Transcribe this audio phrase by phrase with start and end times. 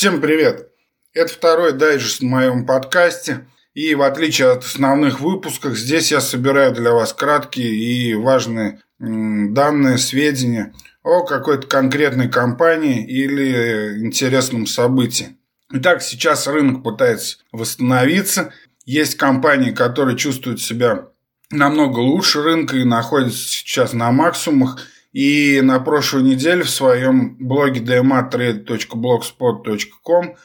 [0.00, 0.70] Всем привет!
[1.12, 3.46] Это второй дайджест в моем подкасте.
[3.74, 9.98] И в отличие от основных выпусков, здесь я собираю для вас краткие и важные данные,
[9.98, 15.36] сведения о какой-то конкретной компании или интересном событии.
[15.70, 18.54] Итак, сейчас рынок пытается восстановиться.
[18.86, 21.08] Есть компании, которые чувствуют себя
[21.50, 24.80] намного лучше рынка и находятся сейчас на максимумах.
[25.12, 30.36] И на прошлой неделе в своем блоге dmatrade.blogspot.com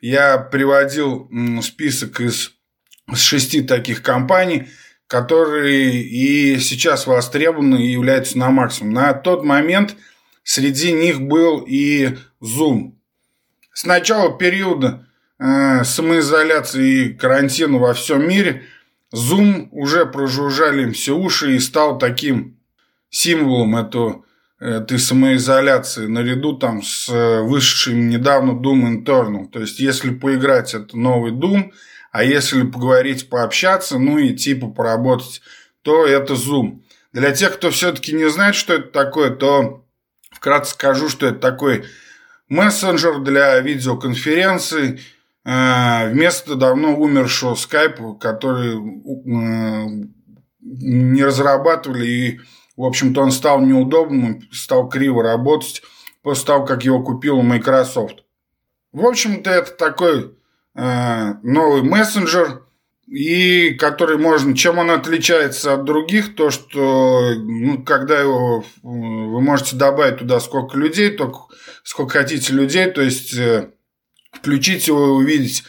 [0.00, 1.30] я приводил
[1.62, 2.52] список из
[3.14, 4.68] шести таких компаний,
[5.06, 8.92] которые и сейчас востребованы и являются на максимум.
[8.92, 9.96] На тот момент
[10.42, 12.92] среди них был и Zoom.
[13.72, 18.64] С начала периода э, самоизоляции и карантина во всем мире
[19.14, 22.58] Zoom уже прожужжали им все уши и стал таким
[23.12, 24.24] символом эту,
[24.58, 29.48] этой самоизоляции, наряду там с э, вышедшим недавно Doom Eternal.
[29.48, 31.72] То есть, если поиграть, это новый Doom,
[32.10, 35.42] а если поговорить, пообщаться, ну и типа поработать,
[35.82, 36.80] то это Zoom.
[37.12, 39.84] Для тех, кто все-таки не знает, что это такое, то
[40.30, 41.84] вкратце скажу, что это такой
[42.48, 45.02] мессенджер для видеоконференций,
[45.44, 50.06] э, вместо давно умершего Skype, который э,
[50.60, 52.40] не разрабатывали и
[52.76, 55.82] в общем-то, он стал неудобным, стал криво работать
[56.22, 58.24] после того, как его купил Microsoft.
[58.92, 60.34] В общем-то, это такой
[60.74, 62.62] э, новый мессенджер,
[63.06, 64.56] и который можно...
[64.56, 70.78] Чем он отличается от других, то, что ну, когда его вы можете добавить туда сколько
[70.78, 71.40] людей, только
[71.84, 73.70] сколько хотите людей, то есть э,
[74.32, 75.64] включить его и увидеть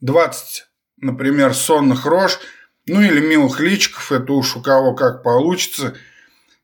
[0.00, 0.66] 20,
[0.98, 2.38] например, сонных рож,
[2.86, 5.94] ну или милых личиков, это уж у кого как получится–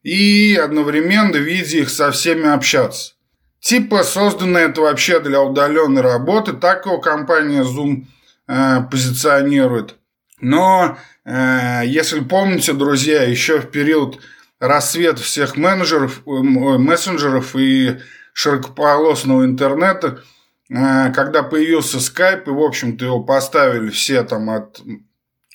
[0.03, 3.15] и одновременно видя их со всеми общаться.
[3.61, 8.07] Типа создано это вообще для удаленной работы, так его компания Zoom
[8.49, 9.97] э, позиционирует.
[10.41, 14.19] Но э, если помните, друзья, еще в период
[14.59, 17.99] рассвета всех менеджеров, э, мессенджеров и
[18.33, 20.23] широкополосного интернета,
[20.71, 24.81] э, когда появился Skype, и, в общем-то, его поставили все там от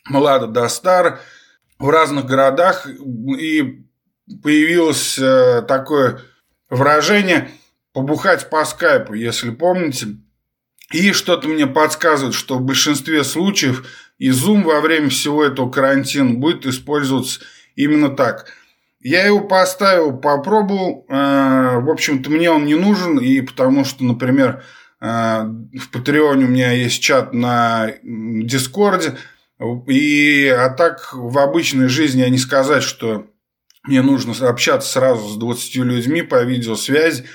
[0.07, 1.19] млада до стара
[1.79, 3.84] в разных городах, и
[4.43, 6.21] появилось э, такое
[6.69, 7.49] выражение
[7.93, 10.17] побухать по скайпу, если помните.
[10.91, 13.87] И что-то мне подсказывает, что в большинстве случаев
[14.17, 17.41] и Zoom во время всего этого карантина будет использоваться
[17.75, 18.47] именно так.
[18.99, 21.05] Я его поставил, попробовал.
[21.09, 24.63] Э, в общем-то, мне он не нужен, и потому что, например,
[24.99, 29.17] э, в Патреоне у меня есть чат на Дискорде,
[29.87, 33.27] и а так в обычной жизни я не сказать, что
[33.87, 37.25] мне нужно общаться сразу с 20 людьми по видеосвязи.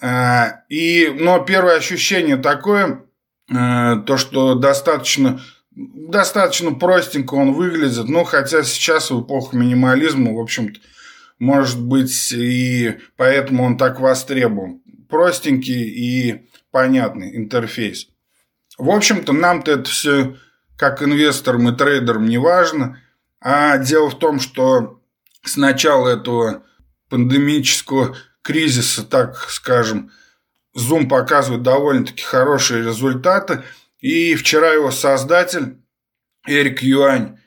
[0.00, 3.04] А, и, но первое ощущение такое,
[3.50, 10.40] а, то, что достаточно, достаточно простенько он выглядит, ну, хотя сейчас в эпоху минимализма, в
[10.40, 10.80] общем-то,
[11.38, 14.80] может быть, и поэтому он так востребован.
[15.08, 18.08] Простенький и понятный интерфейс.
[18.78, 20.36] В общем-то, нам-то это все
[20.76, 22.98] как инвесторам и трейдерам не важно.
[23.40, 25.01] А дело в том, что
[25.44, 26.64] с начала этого
[27.08, 30.10] пандемического кризиса, так скажем,
[30.76, 33.64] Zoom показывает довольно-таки хорошие результаты.
[34.00, 35.76] И вчера его создатель
[36.46, 37.38] Эрик Юань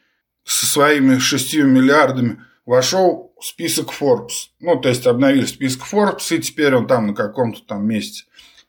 [0.44, 4.50] со своими 6 миллиардами вошел в список Forbes.
[4.60, 8.26] Ну, то есть обновили список Forbes, и теперь он там на каком-то там месте.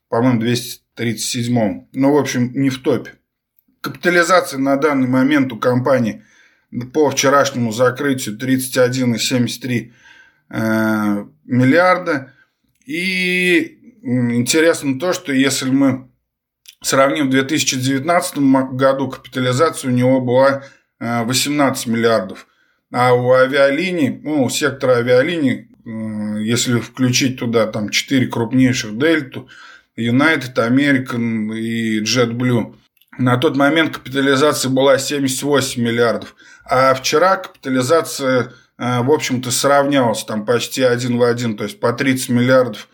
[0.09, 1.89] По-моему, 237-м.
[1.93, 3.15] Ну, в общем, не в топе.
[3.83, 6.25] Капитализация на данный момент у компании–
[6.93, 9.93] по вчерашнему закрытию 31,73
[10.51, 12.33] э, миллиарда.
[12.85, 16.09] И интересно то, что если мы
[16.83, 18.39] сравним в 2019
[18.73, 20.65] году, капитализация у него была
[21.01, 22.47] 18 э, миллиардов.
[22.93, 29.49] А у авиалиний, ну, у сектора авиалиний, э, если включить туда там 4 крупнейших Дельту,
[29.99, 32.75] United, American и JetBlue,
[33.19, 36.35] на тот момент капитализация была 78 миллиардов.
[36.65, 41.93] А вчера капитализация, э, в общем-то, сравнялась там почти один в один, то есть по
[41.93, 42.89] 30 миллиардов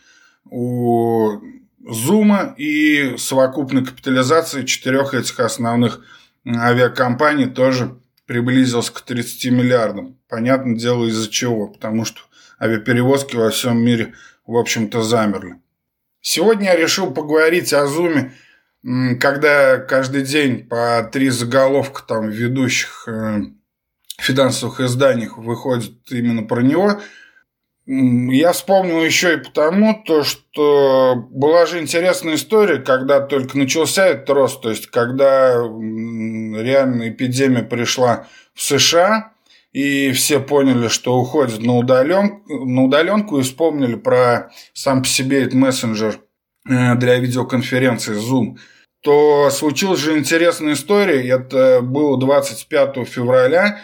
[0.44, 1.40] у
[1.84, 6.00] Зума и совокупной капитализации четырех этих основных
[6.46, 10.18] авиакомпаний тоже приблизилась к 30 миллиардам.
[10.28, 11.68] Понятное дело, из-за чего.
[11.68, 12.20] Потому что
[12.60, 14.14] авиаперевозки во всем мире,
[14.46, 15.56] в общем-то, замерли.
[16.20, 18.32] Сегодня я решил поговорить о Зуме
[19.20, 23.42] когда каждый день по три заголовка там ведущих э,
[24.18, 27.00] финансовых изданиях выходит именно про него,
[27.86, 34.30] я вспомнил еще и потому, то, что была же интересная история, когда только начался этот
[34.30, 39.32] рост, то есть когда реально эпидемия пришла в США,
[39.72, 45.42] и все поняли, что уходят на удаленку, на удаленку и вспомнили про сам по себе
[45.42, 46.20] этот мессенджер
[46.64, 48.58] для видеоконференции Zoom,
[49.00, 51.28] то случилась же интересная история.
[51.28, 53.80] Это было 25 февраля,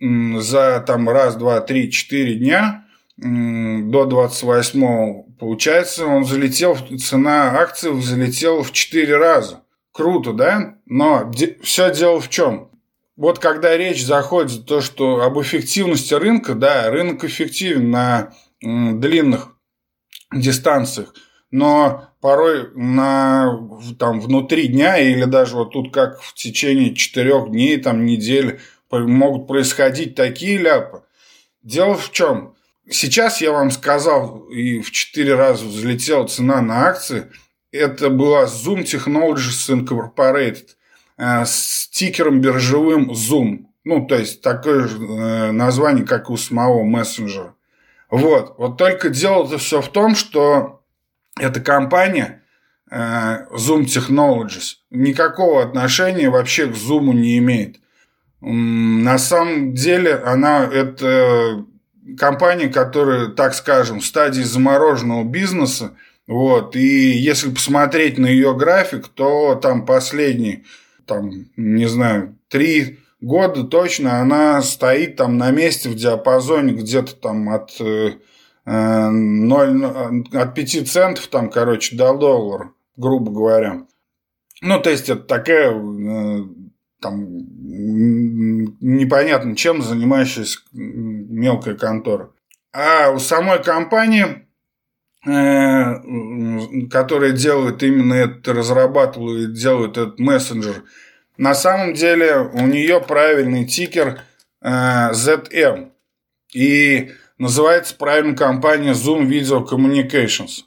[0.00, 2.84] за там раз, два, три, четыре дня
[3.16, 9.62] до 28 получается, он залетел, цена акций залетела в 4 раза.
[9.92, 10.76] Круто, да?
[10.86, 11.30] Но
[11.62, 12.70] все дело в чем?
[13.16, 19.56] Вот когда речь заходит то, что об эффективности рынка, да, рынок эффективен на длинных
[20.32, 21.14] дистанциях,
[21.52, 23.60] но порой на,
[23.98, 28.58] там, внутри дня или даже вот тут как в течение четырех дней, там, недели
[28.90, 31.02] могут происходить такие ляпы.
[31.62, 32.54] Дело в чем?
[32.90, 37.30] Сейчас я вам сказал, и в 4 раза взлетела цена на акции.
[37.70, 40.66] Это была Zoom Technologies Incorporated
[41.16, 43.66] э, с тикером биржевым Zoom.
[43.84, 47.54] Ну, то есть, такое же э, название, как у самого мессенджера.
[48.10, 48.56] Вот.
[48.58, 50.81] Вот только дело-то все в том, что
[51.38, 52.42] эта компания
[52.90, 57.76] э, Zoom Technologies никакого отношения вообще к Zoom не имеет.
[58.40, 61.64] На самом деле она это
[62.18, 65.96] компания, которая, так скажем, в стадии замороженного бизнеса.
[66.26, 70.64] Вот, и если посмотреть на ее график, то там последние,
[71.06, 77.48] там, не знаю, три года точно она стоит там на месте в диапазоне где-то там
[77.48, 78.14] от, э,
[78.64, 83.86] 0, от 5 центов, там, короче, до доллара, грубо говоря.
[84.60, 86.44] Ну, то есть, это такая э,
[87.02, 87.26] там
[88.80, 92.30] непонятно чем занимающаяся мелкая контора.
[92.72, 94.46] А у самой компании,
[95.26, 100.84] э, которая делает именно это, разрабатывает, делает этот мессенджер,
[101.36, 104.20] на самом деле у нее правильный тикер
[104.62, 105.90] э, ZM.
[106.54, 107.10] И
[107.42, 110.62] называется правильно компания Zoom Video Communications.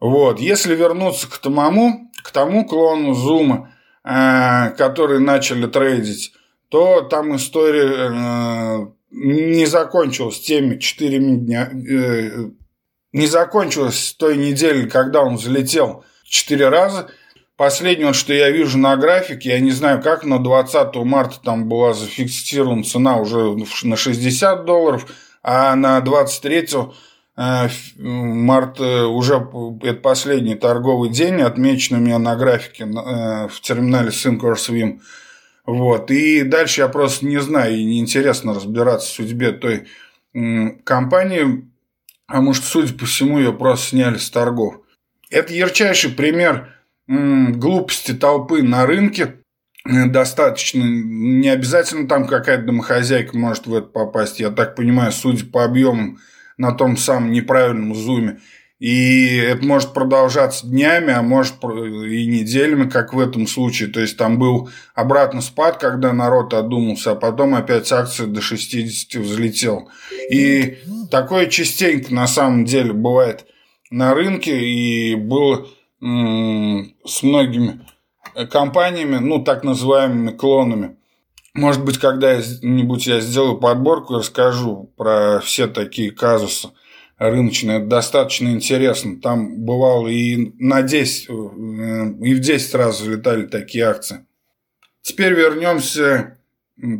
[0.00, 0.40] Вот.
[0.40, 3.68] Если вернуться к тому, к тому клону Zoom,
[4.04, 6.34] Э, которые начали трейдить,
[6.68, 12.50] то там история э, не закончилась теми четырьмя дня, э,
[13.12, 17.08] не закончилась той недели, когда он взлетел четыре раза.
[17.56, 21.94] Последнее, что я вижу на графике, я не знаю как, но 20 марта там была
[21.94, 25.06] зафиксирована цена уже на 60 долларов,
[25.44, 26.66] а на 23
[27.36, 27.66] Э,
[27.98, 29.34] март уже
[29.82, 35.00] это последний торговый день, отмечен у меня на графике э, в терминале Sync
[35.66, 36.10] Вот.
[36.10, 39.86] И дальше я просто не знаю, и неинтересно разбираться в судьбе той
[40.84, 41.70] компании,
[42.26, 44.80] а может, судя по всему, ее просто сняли с торгов.
[45.30, 46.74] Это ярчайший пример
[47.06, 49.43] глупости толпы на рынке.
[49.86, 54.40] Э, достаточно, не обязательно там какая-то домохозяйка может в это попасть.
[54.40, 56.18] Я так понимаю, судя по объемам
[56.56, 58.40] на том самом неправильном зуме.
[58.80, 63.88] И это может продолжаться днями, а может и неделями, как в этом случае.
[63.88, 69.22] То есть там был обратный спад, когда народ одумался, а потом опять акция до 60
[69.22, 69.90] взлетел.
[70.30, 70.78] И
[71.10, 73.46] такое частенько на самом деле бывает
[73.90, 75.66] на рынке, и было
[76.00, 77.83] с многими
[78.50, 80.96] компаниями, ну так называемыми клонами.
[81.54, 86.70] Может быть, когда-нибудь я сделаю подборку и расскажу про все такие казусы
[87.18, 87.78] рыночные.
[87.78, 89.20] Это достаточно интересно.
[89.20, 94.26] Там бывало и на 10, э, и в 10 раз взлетали такие акции.
[95.02, 96.38] Теперь вернемся,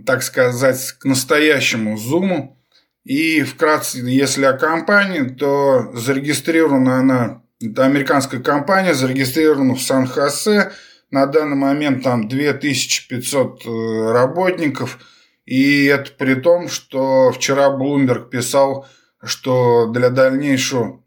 [0.06, 2.58] так сказать, к настоящему зуму.
[3.04, 10.72] И вкратце, если о компании, то зарегистрирована она, это американская компания, зарегистрирована в Сан-Хосе,
[11.14, 14.98] на данный момент там 2500 э, работников.
[15.46, 18.88] И это при том, что вчера Bloomberg писал,
[19.22, 21.04] что для дальнейшего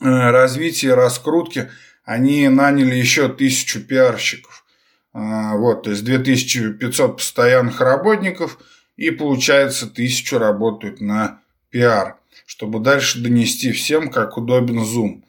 [0.00, 1.70] э, развития и раскрутки
[2.04, 4.64] они наняли еще тысячу пиарщиков.
[5.12, 8.58] А, вот, то есть 2500 постоянных работников
[8.96, 15.24] и получается тысячу работают на пиар, чтобы дальше донести всем, как удобен Zoom.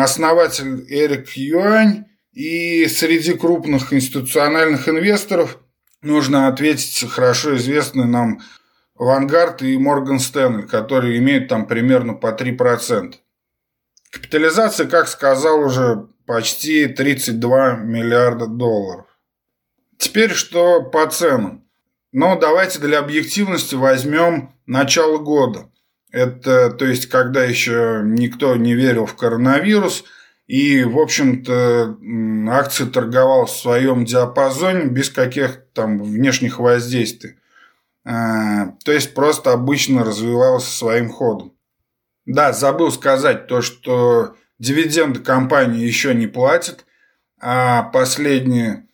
[0.00, 5.58] Основатель Эрик Юань и среди крупных институциональных инвесторов
[6.02, 8.40] нужно ответить хорошо известный нам
[8.98, 13.14] Vanguard и Morgan Stanley, которые имеют там примерно по 3%.
[14.10, 19.06] Капитализация, как сказал уже, почти 32 миллиарда долларов.
[19.98, 21.64] Теперь что по ценам?
[22.12, 25.70] Но давайте для объективности возьмем начало года.
[26.12, 30.04] Это, то есть, когда еще никто не верил в коронавирус,
[30.46, 31.96] и, в общем-то,
[32.50, 37.36] акция торговалась в своем диапазоне без каких-то там внешних воздействий.
[38.04, 41.54] А, то есть, просто обычно развивалась своим ходом.
[42.26, 46.84] Да, забыл сказать то, что дивиденды компании еще не платят,
[47.40, 48.86] а последние,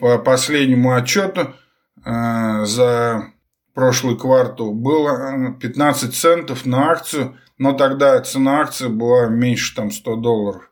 [0.00, 1.54] по последнему отчету
[2.02, 3.32] а, за
[3.74, 10.16] прошлый квартал было 15 центов на акцию, но тогда цена акции была меньше там 100
[10.16, 10.70] долларов.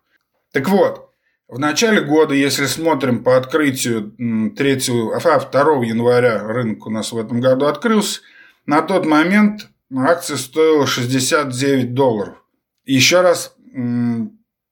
[0.57, 1.11] Так вот,
[1.49, 4.11] в начале года, если смотрим по открытию
[4.57, 4.73] 3,
[5.13, 8.23] а 2 января рынок у нас в этом году открылся,
[8.65, 12.43] на тот момент акция стоила 69 долларов.
[12.87, 13.55] Еще раз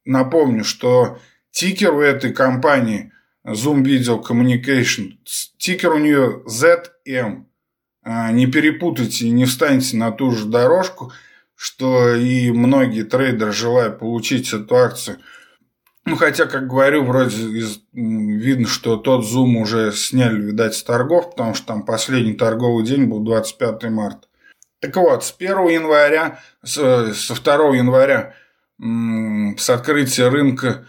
[0.06, 1.18] напомню, что
[1.50, 3.12] тикер у этой компании
[3.46, 5.18] Zoom Video Communication,
[5.58, 7.44] тикер у нее ZM.
[8.02, 11.12] А, не перепутайте, не встаньте на ту же дорожку,
[11.54, 15.18] что и многие трейдеры, желая получить эту акцию–
[16.06, 21.30] ну, хотя, как говорю, вроде из, видно, что тот зум уже сняли, видать, с торгов,
[21.30, 24.26] потому что там последний торговый день был 25 марта.
[24.80, 28.34] Так вот, с 1 января, со 2 января,
[28.78, 30.84] с открытия рынка,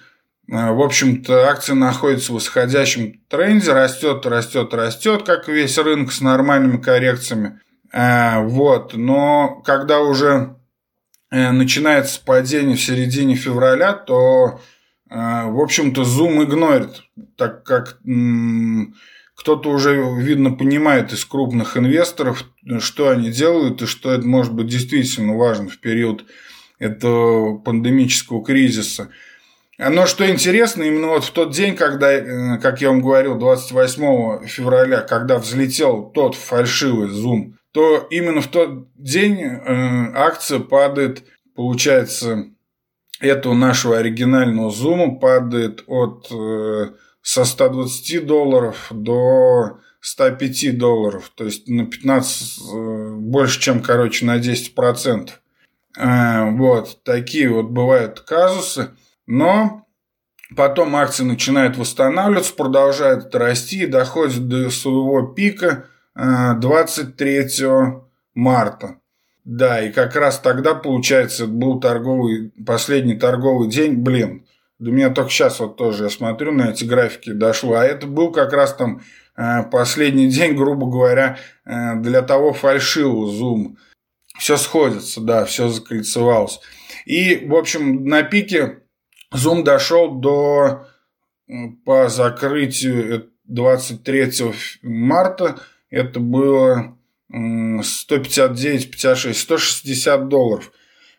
[0.52, 6.20] э, в общем-то, акция находится в восходящем тренде, растет, растет, растет, как весь рынок с
[6.20, 7.62] нормальными коррекциями.
[7.94, 10.58] Э, вот, но когда уже
[11.32, 14.60] э, начинается падение в середине февраля, то
[15.10, 17.04] в общем-то, Zoom игнорит,
[17.38, 18.00] так как
[19.36, 22.46] кто-то уже, видно, понимает из крупных инвесторов,
[22.80, 26.26] что они делают и что это может быть действительно важно в период
[26.80, 29.10] этого пандемического кризиса.
[29.78, 34.48] Но что интересно, именно вот в тот день, когда, э, как я вам говорил, 28
[34.48, 42.52] февраля, когда взлетел тот фальшивый Zoom, то именно в тот день э, акция падает, получается,
[43.20, 46.92] этого нашего оригинального зума падает от э,
[47.22, 54.38] со 120 долларов до 105 долларов, то есть на 15, э, больше, чем, короче, на
[54.38, 55.30] 10%.
[55.98, 58.92] Э, вот, такие вот бывают казусы,
[59.26, 59.86] но
[60.56, 67.48] потом акция начинает восстанавливаться, продолжает расти и доходит до своего пика 23
[68.36, 69.00] марта.
[69.46, 74.48] Да, и как раз тогда, получается, был торговый, последний торговый день, блин,
[74.80, 77.76] до меня только сейчас вот тоже, я смотрю на эти графики, дошло.
[77.76, 79.02] А это был как раз там
[79.38, 83.78] э, последний день, грубо говоря, э, для того фальшивого зум.
[84.38, 86.60] Все сходится, да, все закольцевалось.
[87.06, 88.80] И, в общем, на пике
[89.32, 90.88] зум дошел до,
[91.86, 94.32] по закрытию 23
[94.82, 95.60] марта,
[95.92, 96.98] это было
[97.32, 100.72] 159, 56, 160 долларов.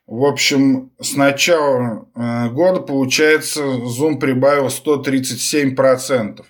[0.07, 6.45] В общем, с начала э, года, получается, Zoom прибавил 137%.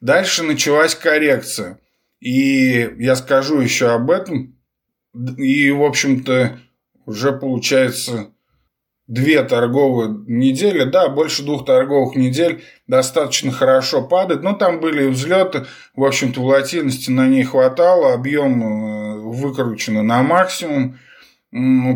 [0.00, 1.80] Дальше началась коррекция.
[2.20, 4.56] И я скажу еще об этом.
[5.38, 6.60] И, в общем-то,
[7.04, 8.33] уже получается
[9.06, 15.66] две торговые недели, да, больше двух торговых недель достаточно хорошо падает, но там были взлеты,
[15.94, 20.98] в общем-то, волатильности на ней хватало, объем э, выкручен на максимум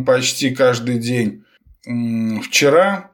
[0.06, 1.44] почти каждый день.
[2.42, 3.10] Вчера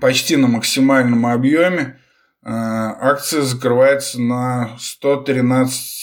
[0.00, 1.98] почти на максимальном объеме
[2.42, 6.02] э, акция закрывается на 113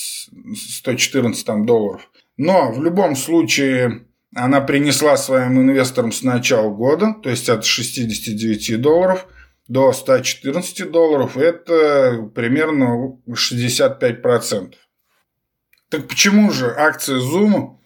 [0.56, 2.10] 114 там, долларов.
[2.38, 4.06] Но в любом случае
[4.36, 9.28] она принесла своим инвесторам с начала года, то есть от 69 долларов
[9.68, 14.74] до 114 долларов, это примерно 65%.
[15.90, 17.78] Так почему же акции Zoom,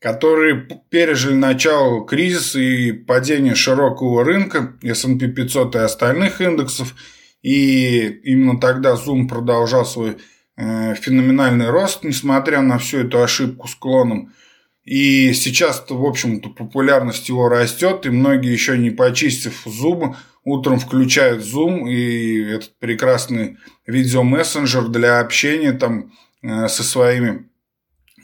[0.00, 6.94] которые пережили начало кризиса и падение широкого рынка, S&P 500 и остальных индексов,
[7.42, 10.18] и именно тогда Zoom продолжал свой
[10.56, 14.32] э, феноменальный рост, несмотря на всю эту ошибку с клоном–
[14.88, 21.44] и сейчас, в общем-то, популярность его растет, и многие еще не почистив зубы, утром включают
[21.44, 27.50] Zoom и этот прекрасный видеомессенджер для общения там э, со своими,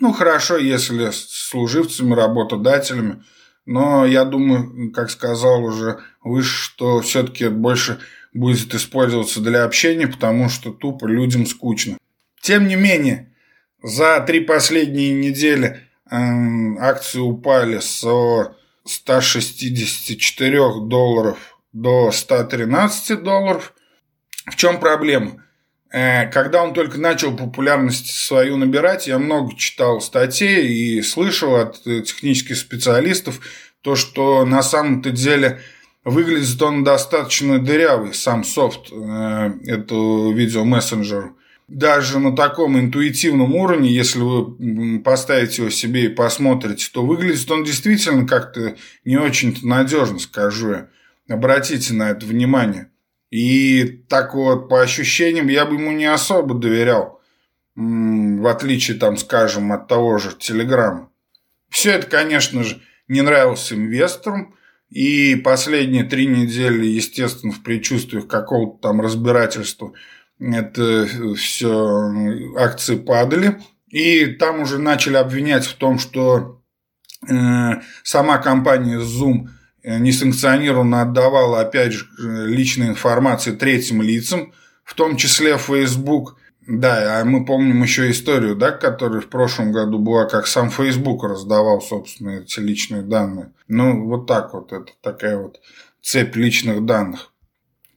[0.00, 3.22] ну, хорошо, если с служивцами, работодателями,
[3.66, 7.98] но я думаю, как сказал уже выше, что все-таки больше
[8.32, 11.98] будет использоваться для общения, потому что тупо людям скучно.
[12.40, 13.34] Тем не менее,
[13.82, 15.82] за три последние недели
[16.80, 18.06] акции упали с
[18.84, 21.38] 164 долларов
[21.72, 23.74] до 113 долларов.
[24.46, 25.44] В чем проблема?
[25.92, 31.82] Э, когда он только начал популярность свою набирать, я много читал статей и слышал от
[31.82, 33.40] технических специалистов
[33.80, 35.60] то, что на самом-то деле
[36.04, 41.32] выглядит он достаточно дырявый, сам софт, э, это видеомессенджер
[41.68, 47.64] даже на таком интуитивном уровне, если вы поставите его себе и посмотрите, то выглядит он
[47.64, 50.88] действительно как-то не очень-то надежно, скажу я.
[51.28, 52.90] Обратите на это внимание.
[53.30, 57.20] И так вот, по ощущениям, я бы ему не особо доверял,
[57.74, 61.08] в отличие, там, скажем, от того же Телеграма.
[61.70, 64.54] Все это, конечно же, не нравилось инвесторам,
[64.90, 69.94] и последние три недели, естественно, в предчувствиях какого-то там разбирательства–
[70.38, 73.60] это все акции падали.
[73.88, 76.60] И там уже начали обвинять в том, что
[77.28, 77.34] э,
[78.02, 79.48] сама компания Zoom
[79.82, 86.36] э, несанкционированно отдавала, опять же, личной информации третьим лицам, в том числе Facebook.
[86.66, 91.22] Да, а мы помним еще историю, да, которая в прошлом году была, как сам Facebook
[91.22, 93.52] раздавал, собственно, эти личные данные.
[93.68, 95.60] Ну, вот так вот, это такая вот
[96.00, 97.33] цепь личных данных.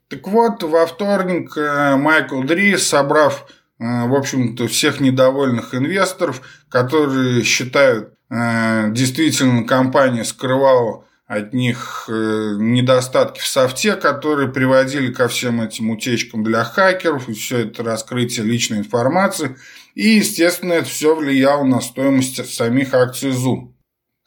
[0.09, 3.45] Так вот, во вторник э, Майкл Дри, собрав,
[3.77, 13.41] э, в общем-то, всех недовольных инвесторов, которые считают, э, действительно, компания скрывала от них недостатки
[13.41, 18.77] в софте, которые приводили ко всем этим утечкам для хакеров, и все это раскрытие личной
[18.77, 19.57] информации.
[19.93, 23.73] И, естественно, это все влияло на стоимость самих акций Zoom.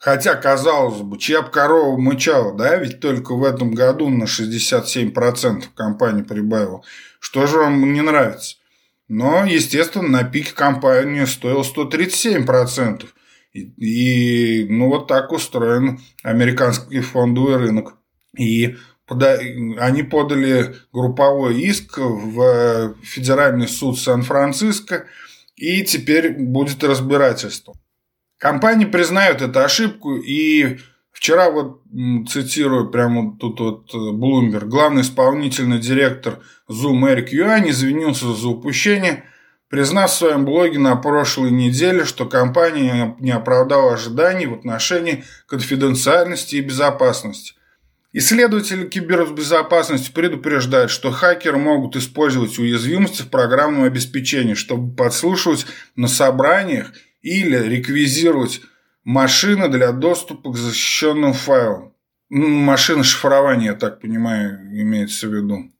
[0.01, 5.65] Хотя, казалось бы, чья бы корова мычала, да, ведь только в этом году на 67%
[5.75, 6.81] компания прибавила.
[7.19, 8.55] Что же вам не нравится?
[9.07, 13.05] Но, естественно, на пике компания стоила 137%.
[13.53, 17.93] И, и ну, вот так устроен американский фондовый рынок.
[18.35, 19.37] И пода...
[19.77, 25.05] они подали групповой иск в Федеральный суд Сан-Франциско,
[25.55, 27.75] и теперь будет разбирательство.
[28.41, 30.79] Компании признают эту ошибку, и
[31.11, 31.83] вчера вот
[32.27, 39.25] цитирую прямо тут вот Bloomberg, главный исполнительный директор Zoom Эрик Юань извинился за упущение,
[39.69, 46.55] признав в своем блоге на прошлой неделе, что компания не оправдала ожиданий в отношении конфиденциальности
[46.55, 47.53] и безопасности.
[48.11, 56.91] Исследователи кибербезопасности предупреждают, что хакеры могут использовать уязвимости в программном обеспечении, чтобы подслушивать на собраниях
[57.21, 58.61] или реквизировать
[59.03, 61.93] машины для доступа к защищенным файлам.
[62.29, 65.71] Машина шифрования, я так понимаю, имеется в виду.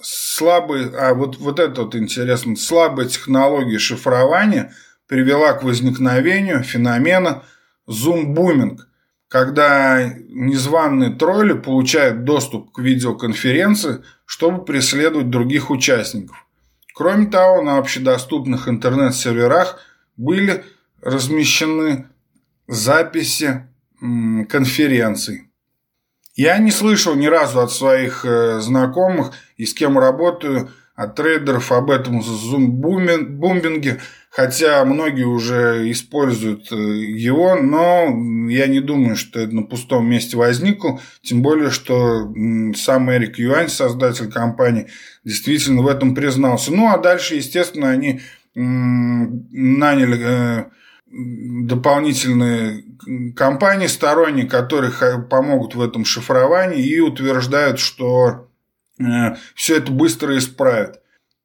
[0.00, 4.72] Слабый, а вот, вот это вот интересно, слабая технология шифрования
[5.08, 7.42] привела к возникновению феномена
[7.88, 8.86] зум-буминг,
[9.26, 16.46] когда незваные тролли получают доступ к видеоконференции, чтобы преследовать других участников.
[16.94, 19.80] Кроме того, на общедоступных интернет-серверах
[20.16, 20.64] были
[21.02, 22.06] размещены
[22.66, 23.68] записи
[24.48, 25.48] конференций.
[26.34, 31.70] Я не слышал ни разу от своих э, знакомых и с кем работаю, от трейдеров
[31.70, 38.06] об этом зум-бумбинге, хотя многие уже используют э, его, но
[38.48, 42.32] я не думаю, что это на пустом месте возникло, тем более, что
[42.74, 44.88] сам Эрик Юань, создатель компании,
[45.24, 46.72] действительно в этом признался.
[46.72, 48.20] Ну, а дальше, естественно, они
[48.54, 50.64] наняли э,
[51.10, 52.84] дополнительные
[53.34, 54.92] компании сторонние, которые
[55.30, 58.48] помогут в этом шифровании и утверждают, что
[59.00, 59.04] э,
[59.54, 61.00] все это быстро исправят.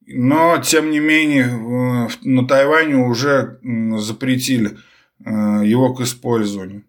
[0.06, 3.60] Но, тем не менее, на Тайване уже
[3.97, 4.78] запретили
[5.26, 5.30] э,
[5.63, 6.84] его к использованию.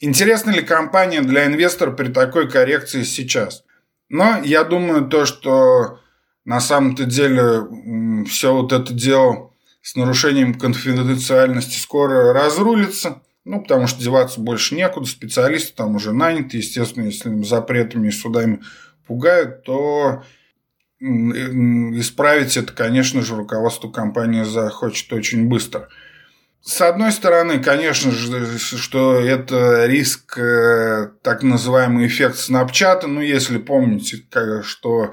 [0.00, 3.64] Интересна ли компания для инвестора при такой коррекции сейчас?
[4.08, 6.00] Но я думаю, то, что
[6.44, 9.52] на самом-то деле все вот это дело
[9.88, 13.22] с нарушением конфиденциальности скоро разрулится.
[13.46, 18.60] Ну, потому что деваться больше некуда, специалисты там уже наняты, естественно, если запретами и судами
[19.06, 20.24] пугают, то
[21.00, 25.88] исправить это, конечно же, руководство компании захочет очень быстро.
[26.68, 33.06] С одной стороны, конечно же, что это риск, э, так называемый эффект Снапчата.
[33.06, 34.18] Ну, если помните,
[34.64, 35.10] что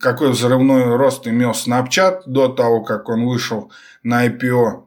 [0.00, 3.70] какой взрывной рост имел Снапчат до того, как он вышел
[4.02, 4.86] на IPO.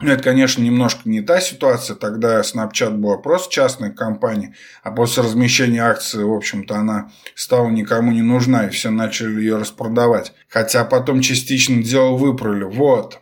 [0.00, 1.94] Ну, это, конечно, немножко не та ситуация.
[1.94, 8.10] Тогда Snapchat была просто частная компания, а после размещения акций, в общем-то, она стала никому
[8.10, 10.32] не нужна, и все начали ее распродавать.
[10.48, 12.64] Хотя потом частично дело выправили.
[12.64, 13.20] Вот.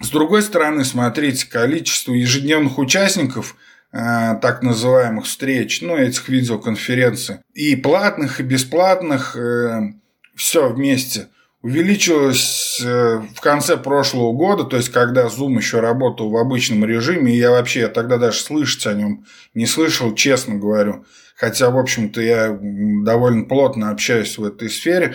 [0.00, 3.56] С другой стороны, смотрите, количество ежедневных участников
[3.92, 9.92] э, так называемых встреч, ну, этих видеоконференций, и платных, и бесплатных, э,
[10.36, 11.28] все вместе
[11.62, 17.34] увеличилось э, в конце прошлого года, то есть когда Zoom еще работал в обычном режиме,
[17.34, 21.04] и я вообще я тогда даже слышать о нем не слышал, честно говорю.
[21.34, 25.14] Хотя, в общем-то, я довольно плотно общаюсь в этой сфере.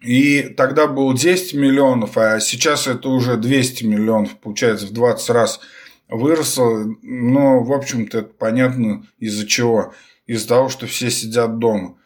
[0.00, 5.60] И тогда было 10 миллионов, а сейчас это уже 200 миллионов, получается, в 20 раз
[6.08, 6.84] выросло.
[7.02, 9.92] Но, в общем-то, это понятно из-за чего.
[10.26, 11.96] Из-за того, что все сидят дома.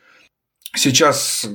[0.74, 1.46] Сейчас,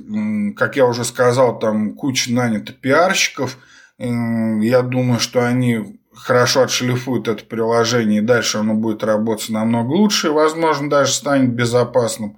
[0.56, 3.58] как я уже сказал, там куча нанято пиарщиков.
[3.97, 10.28] Я думаю, что они хорошо отшлифуют это приложение, и дальше оно будет работать намного лучше,
[10.28, 12.38] и, возможно, даже станет безопасным.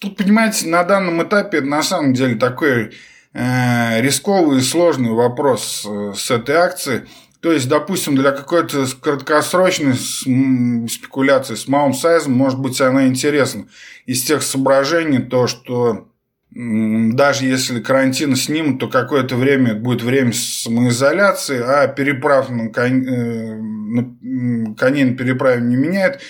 [0.00, 2.92] Тут, понимаете, на данном этапе на самом деле такой
[3.32, 7.02] рисковый и сложный вопрос э, с этой акцией.
[7.40, 13.66] То есть, допустим, для какой-то краткосрочной спекуляции с малым сайзом, может быть, она интересна.
[14.04, 16.08] Из тех соображений, то, что
[16.50, 23.54] даже если карантин снимут, то какое-то время будет время самоизоляции, а переправ на, конь, э,
[23.54, 26.20] на коне на переправе не меняет.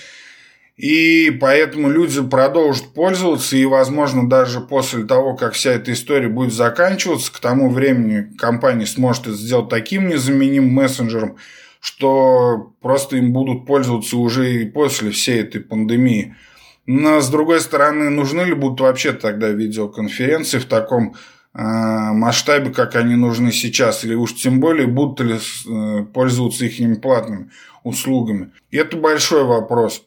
[0.81, 6.55] И поэтому люди продолжат пользоваться, и, возможно, даже после того, как вся эта история будет
[6.55, 11.37] заканчиваться, к тому времени компания сможет это сделать таким незаменимым мессенджером,
[11.81, 16.35] что просто им будут пользоваться уже и после всей этой пандемии.
[16.87, 21.15] Но, с другой стороны, нужны ли будут вообще тогда видеоконференции в таком
[21.53, 27.03] э, масштабе, как они нужны сейчас, или уж тем более будут ли э, пользоваться их
[27.03, 27.51] платными
[27.85, 28.53] услугами.
[28.71, 30.07] И это большой вопрос.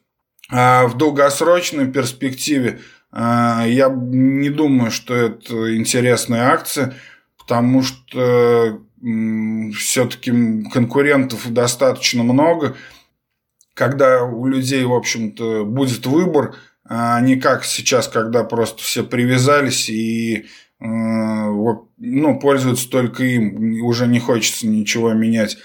[0.55, 2.79] А в долгосрочной перспективе
[3.11, 6.93] э, я не думаю, что это интересная акция,
[7.39, 8.79] потому что
[9.75, 10.31] все-таки
[10.71, 12.75] конкурентов достаточно много.
[13.73, 19.89] Когда у людей, в общем-то, будет выбор, а не как сейчас, когда просто все привязались
[19.89, 20.45] и
[20.79, 25.57] э, ну, пользуются только им, уже не хочется ничего менять,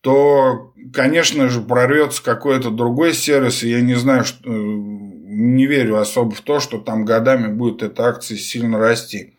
[0.00, 5.98] то, конечно же, прорвется какой-то другой сервис, и я не знаю, что, э, не верю
[5.98, 9.34] особо в то, что там годами будет эта акция сильно расти.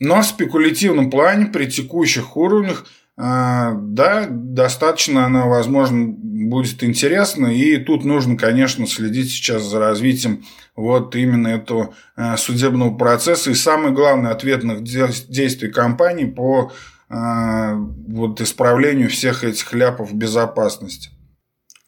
[0.00, 2.86] Но в спекулятивном плане при текущих уровнях
[3.20, 7.48] а, да, достаточно она, возможно, будет интересна.
[7.48, 10.44] И тут нужно, конечно, следить сейчас за развитием
[10.76, 13.50] вот именно этого а, судебного процесса.
[13.50, 16.72] И самое главное, ответных действий компании по
[17.08, 21.10] вот исправлению всех этих ляпов безопасности.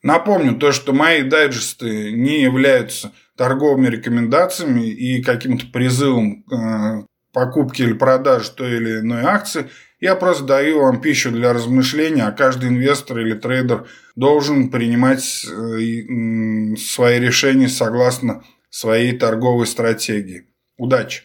[0.02, 6.44] Напомню то, что мои дайджесты не являются торговыми рекомендациями и каким-то призывом
[7.32, 9.66] покупки или продажи той или иной акции–
[10.00, 16.76] я просто даю вам пищу для размышления, а каждый инвестор или трейдер должен принимать э,
[16.76, 20.46] свои решения согласно своей торговой стратегии.
[20.78, 21.18] Удачи!